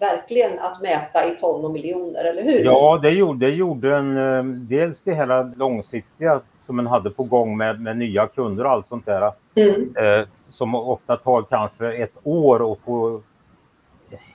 [0.00, 2.64] verkligen att mäta i ton och miljoner, eller hur?
[2.64, 7.24] Ja, det gjorde, det gjorde en, eh, dels det hela långsiktiga som man hade på
[7.24, 9.32] gång med, med nya kunder och allt sånt där.
[9.54, 9.94] Mm.
[9.96, 13.20] Eh, som ofta tar kanske ett år att få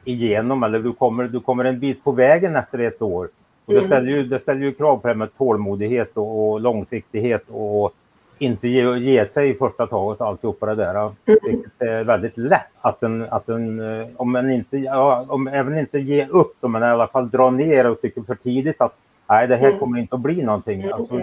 [0.04, 3.30] igenom eller du kommer, du kommer en bit på vägen efter ett år.
[3.66, 3.88] Och det, mm.
[3.88, 7.94] ställer ju, det ställer ju krav på det med tålmodighet och, och långsiktighet och
[8.38, 10.96] inte ge, ge sig i första taget alltihopa det där.
[10.96, 11.14] Mm.
[11.26, 13.82] Vilket är väldigt lätt att den, att den
[14.18, 17.86] om man inte, ja, om även inte ge upp, men i alla fall dra ner
[17.90, 18.96] och tycker för tidigt att
[19.30, 19.80] nej, det här mm.
[19.80, 20.82] kommer inte att bli någonting.
[20.82, 20.94] Mm.
[20.94, 21.22] Alltså,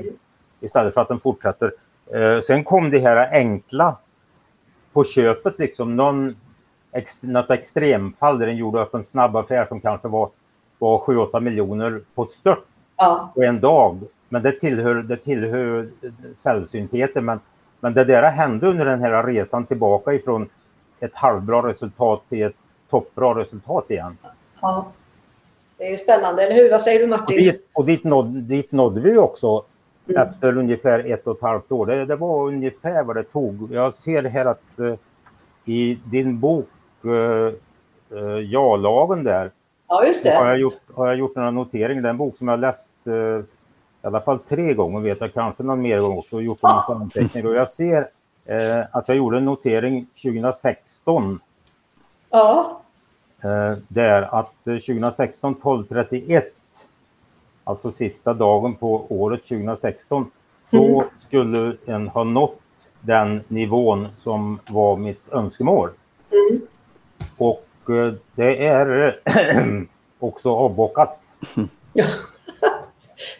[0.60, 1.72] istället för att den fortsätter.
[2.14, 3.96] Eh, sen kom det här enkla
[4.92, 5.96] på köpet liksom.
[5.96, 6.36] Någon,
[6.92, 10.30] ex, något extremfall där den gjorde upp en snabb affär som kanske var,
[10.78, 12.64] var 7-8 miljoner på ett stört
[12.96, 13.32] ja.
[13.34, 14.00] på en dag.
[14.32, 15.88] Men det tillhör, det tillhör
[16.36, 17.24] sällsyntheten.
[17.24, 17.40] Men,
[17.80, 20.48] men det där hände under den här resan tillbaka ifrån
[21.00, 22.56] ett halvbra resultat till ett
[22.90, 24.16] toppbra resultat igen.
[24.60, 24.86] Ja.
[25.76, 26.70] Det är ju spännande, eller hur?
[26.70, 27.38] Vad säger du Martin?
[27.38, 29.64] Och dit, och dit, nådde, dit nådde vi också
[30.08, 30.22] mm.
[30.22, 31.86] efter ungefär ett och ett halvt år.
[31.86, 33.72] Det, det, var ungefär vad det tog.
[33.72, 34.94] Jag ser här att uh,
[35.64, 36.68] i din bok
[37.04, 39.50] uh, uh, Ja-lagen där.
[39.88, 40.04] Ja.
[40.24, 42.02] Har jag gjort, har jag gjort några noteringar.
[42.02, 42.86] Det är en bok som jag läst
[44.02, 46.70] i alla fall tre gånger vet jag, kanske någon mer gång också, och gjort en
[46.70, 47.48] massa anteckningar.
[47.48, 48.08] Och jag ser
[48.44, 51.40] eh, att jag gjorde en notering 2016.
[52.30, 52.80] Ja.
[53.42, 56.42] Eh, där att 2016 12.31,
[57.64, 60.30] alltså sista dagen på året 2016,
[60.70, 61.04] då mm.
[61.26, 62.60] skulle en ha nått
[63.00, 65.90] den nivån som var mitt önskemål.
[66.30, 66.62] Mm.
[67.36, 69.18] Och eh, det är
[70.18, 71.18] också avbockat.
[71.92, 72.04] Ja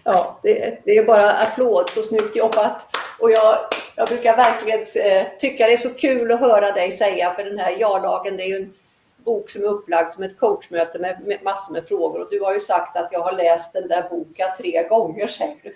[0.05, 2.97] ja, det, det, är bara applåd, så snyggt jobbat.
[3.19, 3.59] Och jag,
[3.97, 7.59] jag brukar verkligen eh, tycka det är så kul att höra dig säga, för den
[7.59, 8.73] här ja-lagen, det är ju en
[9.25, 12.21] bok som är upplagd som ett coachmöte med, med massor med frågor.
[12.21, 15.57] Och du har ju sagt att jag har läst den där boken tre gånger, säger
[15.63, 15.75] du.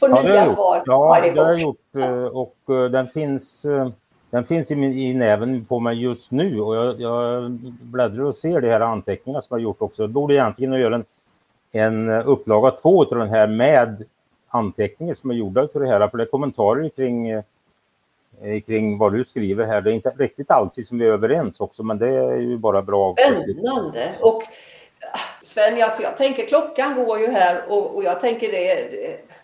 [0.00, 1.96] Får ja, nya svar ja, det har jag gjort.
[1.98, 3.66] Eh, och eh, den finns,
[4.30, 6.60] den finns i, min, i näven på mig just nu.
[6.60, 7.50] Och jag, jag
[7.82, 10.02] bläddrar och ser de här anteckningarna som jag har gjort också.
[10.02, 11.04] Jag borde egentligen göra en
[11.72, 14.04] en upplaga två av den här med
[14.48, 16.08] anteckningar som är gjorda för det här.
[16.08, 17.42] För det är kommentarer kring, eh,
[18.66, 19.80] kring vad du skriver här.
[19.80, 22.82] Det är inte riktigt alltid som vi är överens också, men det är ju bara
[22.82, 23.14] bra.
[23.14, 24.14] Spännande!
[24.20, 24.42] Och
[25.12, 28.90] ah, Sven, alltså jag tänker klockan går ju här och, och jag tänker det,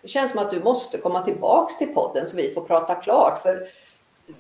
[0.03, 3.43] det känns som att du måste komma tillbaks till podden så vi får prata klart.
[3.43, 3.69] För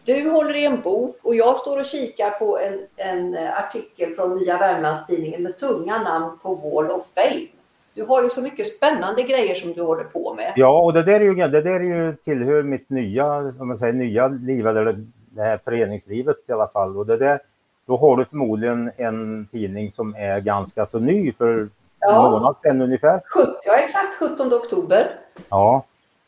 [0.05, 4.37] du håller i en bok och jag står och kikar på en, en artikel från
[4.37, 7.47] Nya Värmlandstidningen med tunga namn på Wall of Fame.
[7.94, 10.52] Du har ju så mycket spännande grejer som du håller på med.
[10.57, 13.78] Ja, och det där är ju, det där är ju tillhör mitt nya, om man
[13.78, 16.96] säger nya liv, eller det här föreningslivet i alla fall.
[16.96, 17.40] Och det där,
[17.87, 22.26] då har du förmodligen en tidning som är ganska så ny för ja.
[22.26, 23.20] en månad sedan ungefär.
[23.64, 25.11] Ja, exakt 17 oktober.
[25.50, 25.85] Ja,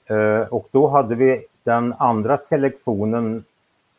[0.06, 3.44] eh, och då hade vi den andra selektionen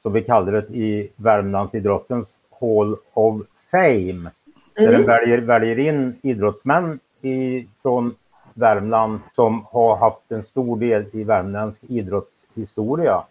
[0.02, 4.10] som vi kallar det i Värmlandsidrottens Hall of Fame.
[4.10, 4.32] Mm.
[4.76, 8.16] Där den väljer, väljer in idrottsmän i, från
[8.54, 13.24] Värmland som har haft en stor del i värmländsk idrottshistoria.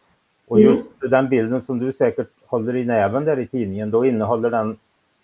[0.48, 0.70] Och mm.
[0.70, 1.10] just mm.
[1.10, 4.78] den bilden som du säkert håller i näven där i tidningen, då innehåller den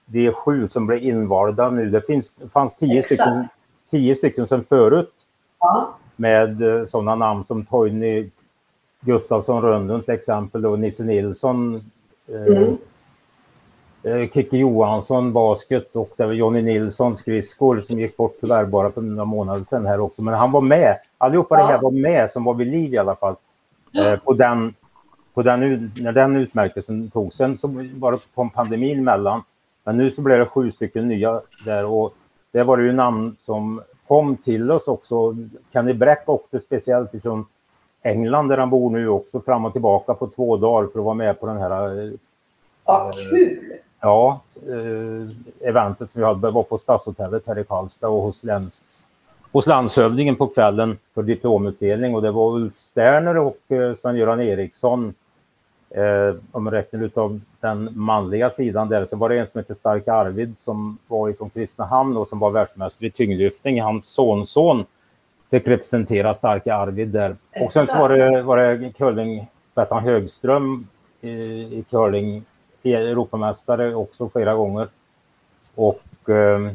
[0.07, 1.91] de sju som blev invalda nu.
[1.91, 3.49] Det finns, fanns tio stycken,
[3.91, 5.13] tio stycken sedan förut
[5.61, 5.95] ja.
[6.17, 8.31] med eh, sådana namn som Toini
[9.01, 11.75] Gustafsson Rönnlund till exempel och Nisse Nilsson.
[12.29, 12.77] Eh, mm.
[14.05, 18.91] Eh, Kicke Johansson basket och det var Jonny Nilsson skridskor som gick bort tyvärr bara
[18.91, 20.23] för några månader sedan här också.
[20.23, 20.99] Men han var med.
[21.19, 21.67] Allihopa ja.
[21.67, 23.37] det här var med som var vid liv i alla fall.
[23.95, 24.75] Eh, på den,
[25.35, 27.37] på den, när den utmärkelsen togs.
[27.37, 29.43] Sen så var det på pandemin emellan.
[29.85, 32.15] Men nu så blev det sju stycken nya där och
[32.53, 35.37] det var ju namn som kom till oss också.
[35.73, 37.47] Kenny Bräck åkte speciellt ifrån
[38.03, 41.15] England där han bor nu också fram och tillbaka på två dagar för att vara
[41.15, 41.99] med på den här.
[41.99, 42.13] Eh,
[42.85, 43.79] ja, kul!
[44.05, 49.05] Ja, eh, eventet som vi hade var på Stadshotellet här i Karlstad och hos, läns,
[49.53, 55.15] hos landshövdingen på kvällen för diplomutdelning och det var Ulf Sterner och eh, Sven-Göran Eriksson.
[55.91, 59.75] Eh, om man räknar utav den manliga sidan där så var det en som hette
[59.75, 63.83] Stark Arvid som var ifrån Kristinehamn och som var världsmästare i tyngdlyftning.
[63.83, 64.85] Hans sonson
[65.51, 67.37] fick representera Starka Arvid där.
[67.61, 70.87] Och sen så var det, var det curling, Bettan Högström
[71.21, 71.31] i,
[71.79, 72.45] i curling
[72.85, 74.89] Europamästare också flera gånger.
[75.75, 76.73] Och eh,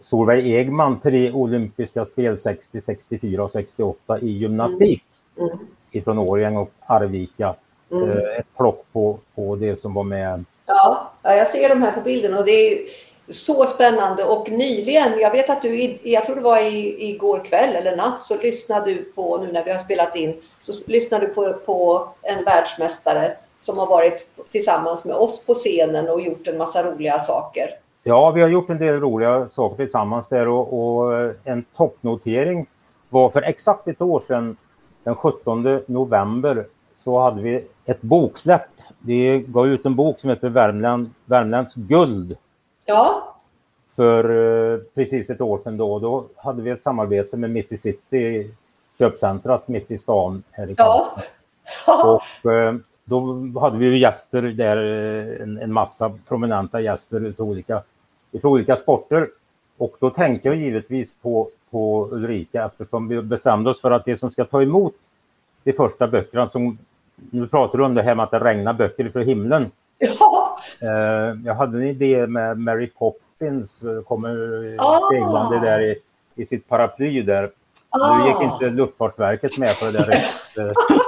[0.00, 5.04] Solveig Egman, tre olympiska spel 60, 64 och 68 i gymnastik
[5.38, 5.50] mm.
[5.50, 5.66] Mm.
[5.90, 7.54] ifrån Årjäng och Arvika.
[7.90, 8.10] Mm.
[8.10, 10.44] Eh, ett plock på, på det som var med.
[10.66, 12.88] Ja, jag ser de här på bilden och det är
[13.28, 17.76] så spännande och nyligen, jag vet att du, jag tror det var i, igår kväll
[17.76, 21.32] eller natt, så lyssnade du på, nu när vi har spelat in, så lyssnade du
[21.32, 26.58] på, på en världsmästare som har varit tillsammans med oss på scenen och gjort en
[26.58, 27.70] massa roliga saker.
[28.02, 31.12] Ja, vi har gjort en del roliga saker tillsammans där och, och
[31.44, 32.66] en toppnotering
[33.08, 34.56] var för exakt ett år sedan,
[35.04, 38.68] den 17 november, så hade vi ett boksläpp.
[38.98, 42.36] Vi gav ut en bok som heter Värmland, Värmlands guld.
[42.84, 43.34] Ja.
[43.96, 45.98] För uh, precis ett år sedan då.
[45.98, 48.50] Då hade vi ett samarbete med Mitt i City,
[48.98, 51.22] köpcentrat mitt i stan här i Karlstad.
[51.86, 52.20] Ja.
[52.44, 52.74] Och, uh,
[53.12, 57.82] då hade vi gäster där, eh, en, en massa prominenta gäster utav olika,
[58.32, 59.28] utav olika sporter.
[59.76, 64.16] Och då tänkte jag givetvis på, på Ulrika eftersom vi bestämde oss för att det
[64.16, 64.94] som ska ta emot
[65.64, 66.78] de första böckerna, som,
[67.30, 69.70] nu pratar du om det här med att det regnar böcker från himlen.
[69.98, 70.58] Ja.
[70.80, 74.30] Eh, jag hade en idé med Mary Poppins, kommer
[74.78, 75.00] ah.
[75.10, 75.96] seglande där i,
[76.34, 77.50] i sitt paraply där.
[77.90, 78.18] Ah.
[78.18, 80.14] Nu gick inte Luftfartsverket med på det där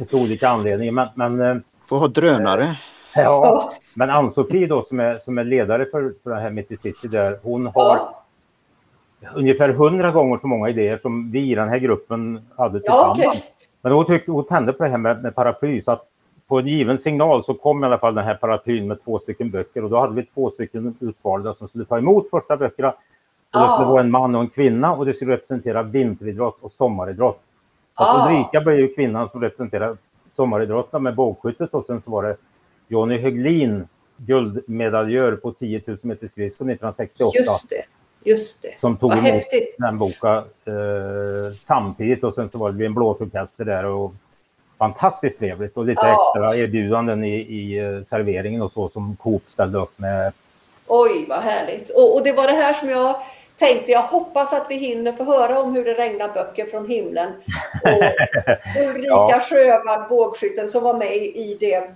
[0.00, 0.92] av olika anledningar.
[0.92, 2.76] Men, men, eh, Får ha drönare.
[3.14, 6.76] Ja, men Ann-Sofie då som är, som är ledare för, för det här Mitt i
[6.76, 8.00] City där, hon har
[9.20, 9.28] ja.
[9.34, 13.18] ungefär hundra gånger så många idéer som vi i den här gruppen hade tillsammans.
[13.22, 13.42] Ja, okay.
[13.82, 16.08] Men hon, tyckte, hon tände på det här med, med paraply så att
[16.48, 19.50] på en given signal så kom i alla fall den här paraplyn med två stycken
[19.50, 22.94] böcker och då hade vi två stycken utvalda som skulle ta emot första böckerna.
[23.54, 26.72] Och det skulle vara en man och en kvinna och det skulle representera vinteridrott och
[26.72, 27.40] sommaridrott.
[27.98, 29.96] Alltså Ulrika blev ju kvinnan som representerar
[30.36, 32.36] sommaridrotten med bågskyttet och sen så var det
[32.88, 37.38] Johnny Höglin, guldmedaljör på 10 000 meter skridskor 1968.
[37.38, 37.84] Just det.
[38.30, 38.80] Just det.
[38.80, 39.76] Som tog Vad emot häftigt.
[39.78, 40.44] den boken eh,
[41.62, 44.14] samtidigt och sen så var det en blåsorkester där och
[44.78, 46.12] fantastiskt trevligt och lite ja.
[46.12, 50.32] extra erbjudanden i, i eh, serveringen och så som Coop ställde upp med.
[50.86, 51.90] Oj, vad härligt.
[51.90, 53.16] Och, och, det var det här som jag
[53.58, 57.32] tänkte, jag hoppas att vi hinner få höra om hur det regnar böcker från himlen.
[57.82, 58.02] Och
[58.82, 59.40] Ulrika ja.
[59.40, 61.90] Sjövall, bågskytten, som var med i det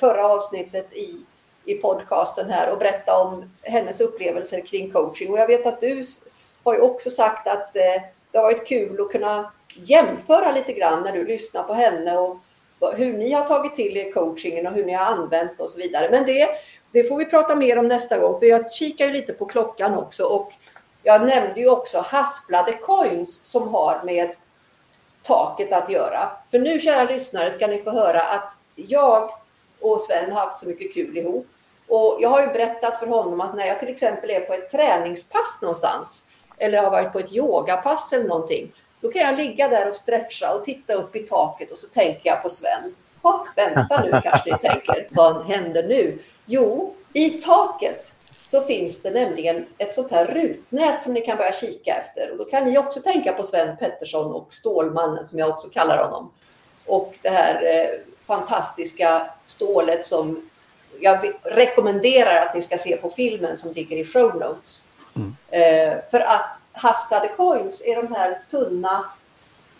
[0.00, 1.16] förra avsnittet i,
[1.64, 5.32] i podcasten här och berätta om hennes upplevelser kring coaching.
[5.32, 6.04] Och jag vet att du
[6.64, 11.02] har ju också sagt att eh, det har varit kul att kunna jämföra lite grann
[11.02, 12.36] när du lyssnar på henne och
[12.96, 16.10] hur ni har tagit till er coachingen och hur ni har använt och så vidare.
[16.10, 16.48] Men det,
[16.92, 19.94] det får vi prata mer om nästa gång för jag kikar ju lite på klockan
[19.94, 20.52] också och
[21.04, 24.30] jag nämnde ju också hasplade coins som har med
[25.22, 26.30] taket att göra.
[26.50, 29.30] För nu kära lyssnare ska ni få höra att jag
[29.80, 31.46] och Sven har haft så mycket kul ihop.
[31.88, 34.70] Och jag har ju berättat för honom att när jag till exempel är på ett
[34.70, 36.24] träningspass någonstans
[36.58, 38.72] eller har varit på ett yogapass eller någonting.
[39.00, 42.30] Då kan jag ligga där och stretcha och titta upp i taket och så tänker
[42.30, 42.94] jag på Sven.
[43.22, 45.08] Ha, vänta nu kanske ni tänker.
[45.10, 46.18] Vad händer nu?
[46.46, 48.12] Jo, i taket
[48.54, 52.30] så finns det nämligen ett sånt här rutnät som ni kan börja kika efter.
[52.30, 56.04] Och då kan ni också tänka på Sven Pettersson och Stålmannen som jag också kallar
[56.04, 56.30] honom.
[56.86, 60.50] Och det här eh, fantastiska stålet som
[61.00, 64.84] jag rekommenderar att ni ska se på filmen som ligger i show notes.
[65.16, 65.36] Mm.
[65.50, 69.04] Eh, för att hasplade coins är de här tunna,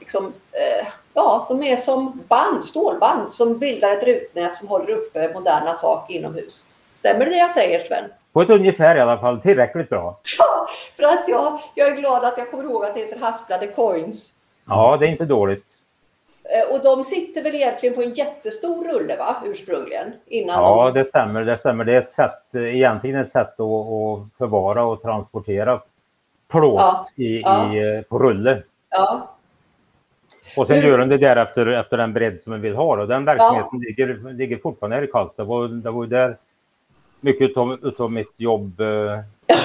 [0.01, 5.33] liksom, eh, ja, de är som band, stålband som bildar ett rutnät som håller uppe
[5.35, 6.67] moderna tak inomhus.
[6.95, 8.05] Stämmer det jag säger Sven?
[8.35, 10.19] På ett ungefär i alla fall, tillräckligt bra.
[10.39, 13.67] Ja, för att jag, jag är glad att jag kommer ihåg att det heter hasplade
[13.67, 14.33] coins.
[14.69, 15.65] Ja, det är inte dåligt.
[16.45, 20.13] Eh, och de sitter väl egentligen på en jättestor rulle va, ursprungligen?
[20.27, 20.99] Innan ja, de...
[20.99, 21.45] det stämmer.
[21.45, 21.85] Det stämmer.
[21.85, 25.81] Det är ett sätt, egentligen ett sätt att, förvara och transportera
[26.49, 27.75] plåt ja, i, ja.
[27.75, 28.63] I, på rulle.
[28.91, 29.31] Ja.
[30.57, 30.89] Och sen Hur...
[30.89, 33.01] gör den det därefter efter den bredd som man vill ha.
[33.01, 35.43] Och den verksamheten ligger, ligger fortfarande här i Karlstad.
[35.43, 36.37] Det var, det var där
[37.25, 39.21] mycket av, mitt jobb eh,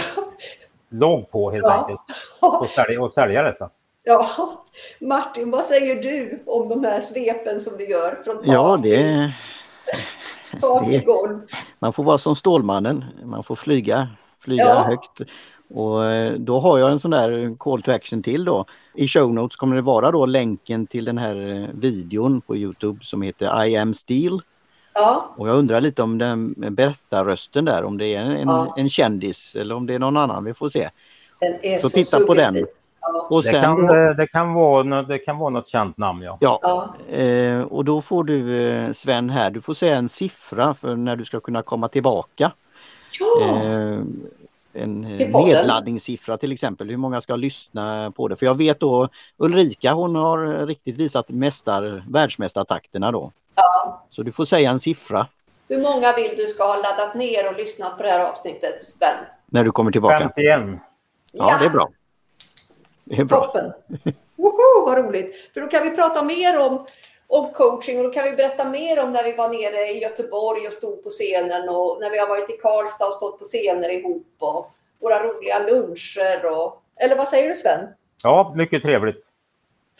[0.90, 2.00] låg på helt enkelt.
[2.40, 3.70] Och sälja, och sälja dessa.
[4.04, 4.28] Ja,
[5.02, 8.98] Martin, vad säger du om de här svepen som vi gör från tak Ja, det...
[10.90, 11.06] det
[11.80, 14.08] man får vara som Stålmannen, man får flyga,
[14.40, 14.84] flyga ja.
[14.84, 15.22] högt.
[15.70, 18.66] Och eh, då har jag en sån där call to action till då.
[18.96, 23.00] I show notes kommer det vara då länken till den här eh, videon på Youtube
[23.02, 24.42] som heter I am Steel.
[24.94, 25.34] Ja.
[25.36, 28.74] Och jag undrar lite om den berättarrösten där, om det är en, ja.
[28.78, 30.90] en kändis eller om det är någon annan, vi får se.
[31.40, 32.28] Den är så, så titta suggestiv.
[32.28, 32.66] på den.
[33.30, 36.38] Och sen, det, kan, det, kan vara, det kan vara något känt namn ja.
[36.42, 37.14] Ja, ja.
[37.16, 41.16] Eh, och då får du eh, Sven här, du får säga en siffra för när
[41.16, 42.52] du ska kunna komma tillbaka.
[43.20, 43.46] Ja.
[43.46, 44.02] Eh,
[44.74, 48.36] en nedladdningssiffra till exempel, hur många ska lyssna på det?
[48.36, 53.32] För jag vet då Ulrika hon har riktigt visat mästar, världsmästartakterna då.
[53.64, 54.06] Ja.
[54.10, 55.28] Så du får säga en siffra.
[55.68, 59.16] Hur många vill du ska ha laddat ner och lyssnat på det här avsnittet Sven?
[59.46, 60.20] När du kommer tillbaka?
[60.20, 60.62] 51.
[61.32, 61.90] Ja, det är bra.
[63.04, 63.46] Det är bra.
[63.46, 63.72] Toppen!
[64.36, 65.36] Woho, vad roligt!
[65.54, 66.86] För då kan vi prata mer om,
[67.28, 70.68] om coaching och då kan vi berätta mer om när vi var nere i Göteborg
[70.68, 73.90] och stod på scenen och när vi har varit i Karlstad och stått på scener
[73.90, 76.84] ihop och våra roliga luncher och...
[76.96, 77.88] Eller vad säger du Sven?
[78.24, 79.26] Ja, mycket trevligt.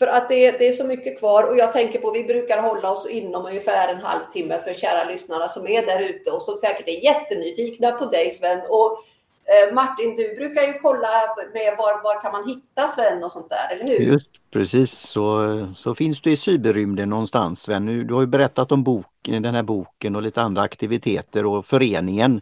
[0.00, 2.90] För att det, det, är så mycket kvar och jag tänker på vi brukar hålla
[2.90, 6.88] oss inom ungefär en halvtimme för kära lyssnare som är där ute och som säkert
[6.88, 8.60] är jättenyfikna på dig Sven.
[8.68, 9.04] Och
[9.50, 11.08] Eh, Martin, du brukar ju kolla
[11.54, 14.06] med var, var kan man hitta Sven och sånt där, eller hur?
[14.06, 18.06] Just precis, så, så finns du i cyberrymden någonstans Sven.
[18.06, 22.40] Du har ju berättat om bok, den här boken och lite andra aktiviteter och föreningen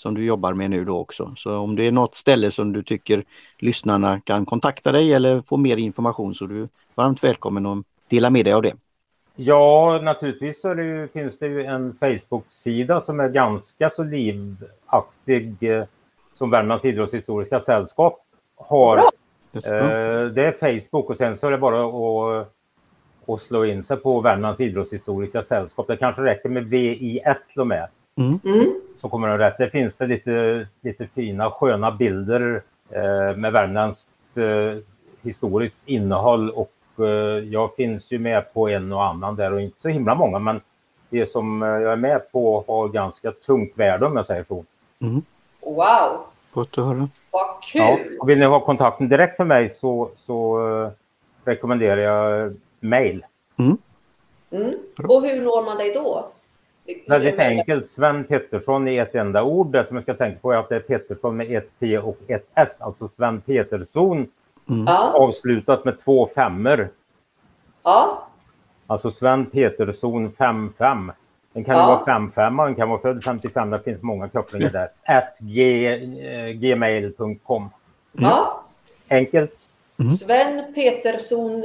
[0.00, 1.34] som du jobbar med nu då också.
[1.36, 3.24] Så om det är något ställe som du tycker
[3.58, 7.78] lyssnarna kan kontakta dig eller få mer information så är du varmt välkommen att
[8.08, 8.72] dela med dig av det.
[9.36, 15.56] Ja, naturligtvis så det, finns det ju en Facebook-sida som är ganska så livaktig
[16.38, 18.20] som Värmlands idrottshistoriska sällskap
[18.56, 19.00] har
[19.52, 22.48] Eh, det är Facebook och sen så är det bara att,
[23.26, 25.86] att slå in sig på Värmlands idrottshistoriska sällskap.
[25.86, 27.88] Det kanske räcker med VIS till och med.
[28.20, 28.38] Mm.
[28.44, 28.74] Mm.
[29.00, 29.58] Så kommer det rätt.
[29.58, 34.78] Det finns det lite, lite fina sköna bilder eh, med Värmlands eh,
[35.22, 39.80] historiskt innehåll och eh, jag finns ju med på en och annan där och inte
[39.80, 40.60] så himla många men
[41.10, 44.64] det som jag är med på har ganska tungt värde om jag säger så.
[45.00, 45.22] Mm.
[45.60, 46.20] Wow!
[46.52, 47.08] Gott att höra.
[47.30, 47.82] Vad kul!
[47.82, 50.90] Ja, och vill ni ha kontakten direkt med mig så, så uh,
[51.44, 53.24] rekommenderar jag mail.
[53.58, 53.78] Mm.
[54.50, 54.74] Mm.
[55.08, 56.28] Och hur når man dig då?
[57.08, 57.90] Väldigt enkelt.
[57.90, 59.72] Sven Pettersson i ett enda ord.
[59.72, 62.18] Det som jag ska tänka på är att det är Pettersson med ett T och
[62.26, 62.80] ett S.
[62.80, 64.26] Alltså Sven Petersson.
[64.68, 64.86] Mm.
[65.14, 66.88] Avslutat med två femmor.
[67.82, 68.26] Ja.
[68.86, 71.12] Alltså Sven Petersson 55.
[71.52, 71.86] Den kan ja.
[71.86, 73.70] vara 55 den kan vara född 55.
[73.70, 74.88] Det finns många kopplingar där.
[75.04, 77.70] At eh, gmail.com.
[78.12, 78.64] Ja.
[79.08, 79.56] Enkelt.
[79.98, 80.12] Mm.
[80.12, 81.64] Sven Petersson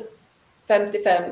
[0.68, 1.24] 55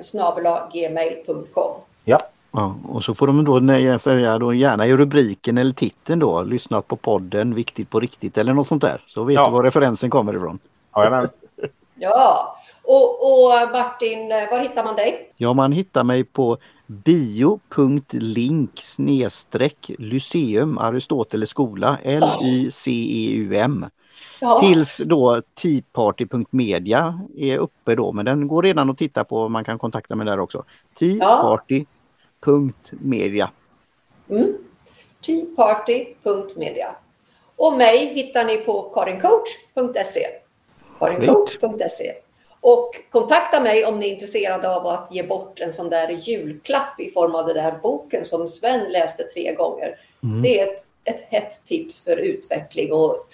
[0.74, 1.74] gmail.com.
[2.04, 2.20] Ja.
[2.56, 6.82] Ja, och så får de då säga då gärna i rubriken eller titeln då, lyssna
[6.82, 9.02] på podden Viktigt på riktigt eller något sånt där.
[9.08, 9.46] Så vet ja.
[9.46, 10.60] du var referensen kommer ifrån.
[10.96, 11.30] Jajamän.
[11.96, 15.34] ja, och, och Martin, var hittar man dig?
[15.38, 23.86] Ja, man hittar mig på bio.link snedstreck Lyceum Aristoteles skola L-Y-C-E-U-M.
[24.40, 24.60] Ja.
[24.60, 29.50] Tills då teaparty.media är uppe då men den går redan att titta på.
[29.50, 30.64] Man kan kontakta mig där också.
[32.44, 33.52] Teaparty.media.
[34.30, 34.58] Mm.
[35.26, 36.96] Teaparty.media.
[37.56, 40.28] Och mig hittar ni på karincoach.se.
[41.00, 42.14] karincoach.se
[42.66, 47.00] och kontakta mig om ni är intresserade av att ge bort en sån där julklapp
[47.00, 50.00] i form av den där boken som Sven läste tre gånger.
[50.24, 50.42] Mm.
[50.42, 52.94] Det är ett, ett hett tips för utveckling.
[52.94, 53.28] Och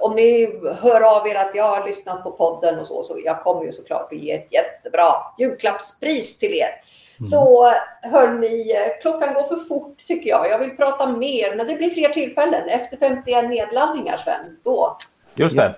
[0.00, 3.42] om ni hör av er att jag har lyssnat på podden och så, så jag
[3.42, 6.70] kommer ju såklart att ge ett jättebra julklappspris till er.
[7.18, 7.30] Mm.
[7.30, 10.50] Så hörni, klockan går för fort tycker jag.
[10.50, 12.68] Jag vill prata mer, men det blir fler tillfällen.
[12.68, 14.96] Efter 51 nedladdningar, Sven, då.
[15.34, 15.74] Just det.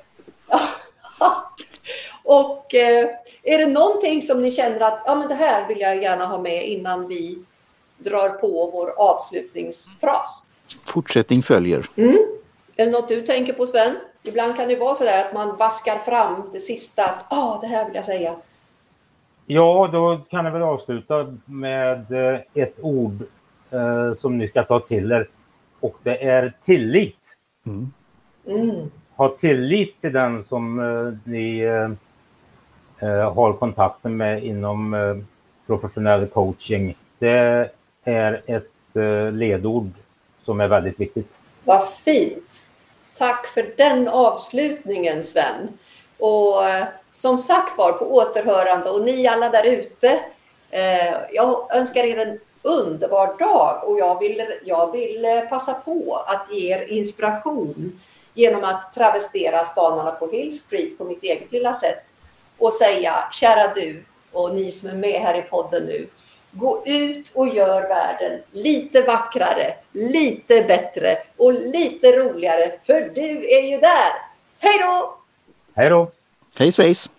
[2.24, 3.09] Och eh,
[3.43, 6.39] är det någonting som ni känner att ja, men det här vill jag gärna ha
[6.39, 7.39] med innan vi
[7.99, 10.45] drar på vår avslutningsfras?
[10.86, 11.86] Fortsättning följer.
[11.97, 12.18] Mm.
[12.76, 13.97] Är det något du tänker på Sven?
[14.22, 17.05] Ibland kan det vara så där att man vaskar fram det sista.
[17.05, 18.36] Att, ah, det här vill jag säga.
[19.51, 23.22] Ja, då kan jag väl avsluta med eh, ett ord
[23.70, 25.28] eh, som ni ska ta till er.
[25.80, 27.36] Och det är tillit.
[27.66, 27.92] Mm.
[28.46, 31.90] Mm ha tillit till den som eh, ni eh,
[33.09, 35.24] eh, har kontakten med inom
[35.66, 36.96] professionell coaching.
[37.18, 37.70] Det
[38.05, 38.72] är ett
[39.32, 39.90] ledord
[40.44, 41.32] som är väldigt viktigt.
[41.64, 42.62] Vad fint!
[43.16, 45.68] Tack för den avslutningen Sven.
[46.18, 46.55] Och
[47.19, 50.21] som sagt var på återhörande och ni alla där ute.
[50.71, 56.25] Eh, jag önskar er en underbar dag och jag vill, jag vill eh, passa på
[56.27, 58.01] att ge er inspiration
[58.35, 62.05] genom att travestera spanarna på Hill Street på mitt eget lilla sätt
[62.59, 66.07] och säga kära du och ni som är med här i podden nu.
[66.51, 73.71] Gå ut och gör världen lite vackrare, lite bättre och lite roligare för du är
[73.71, 74.12] ju där.
[74.59, 75.14] Hej då!
[75.75, 76.11] Hej då!
[76.57, 77.18] Hej svejs!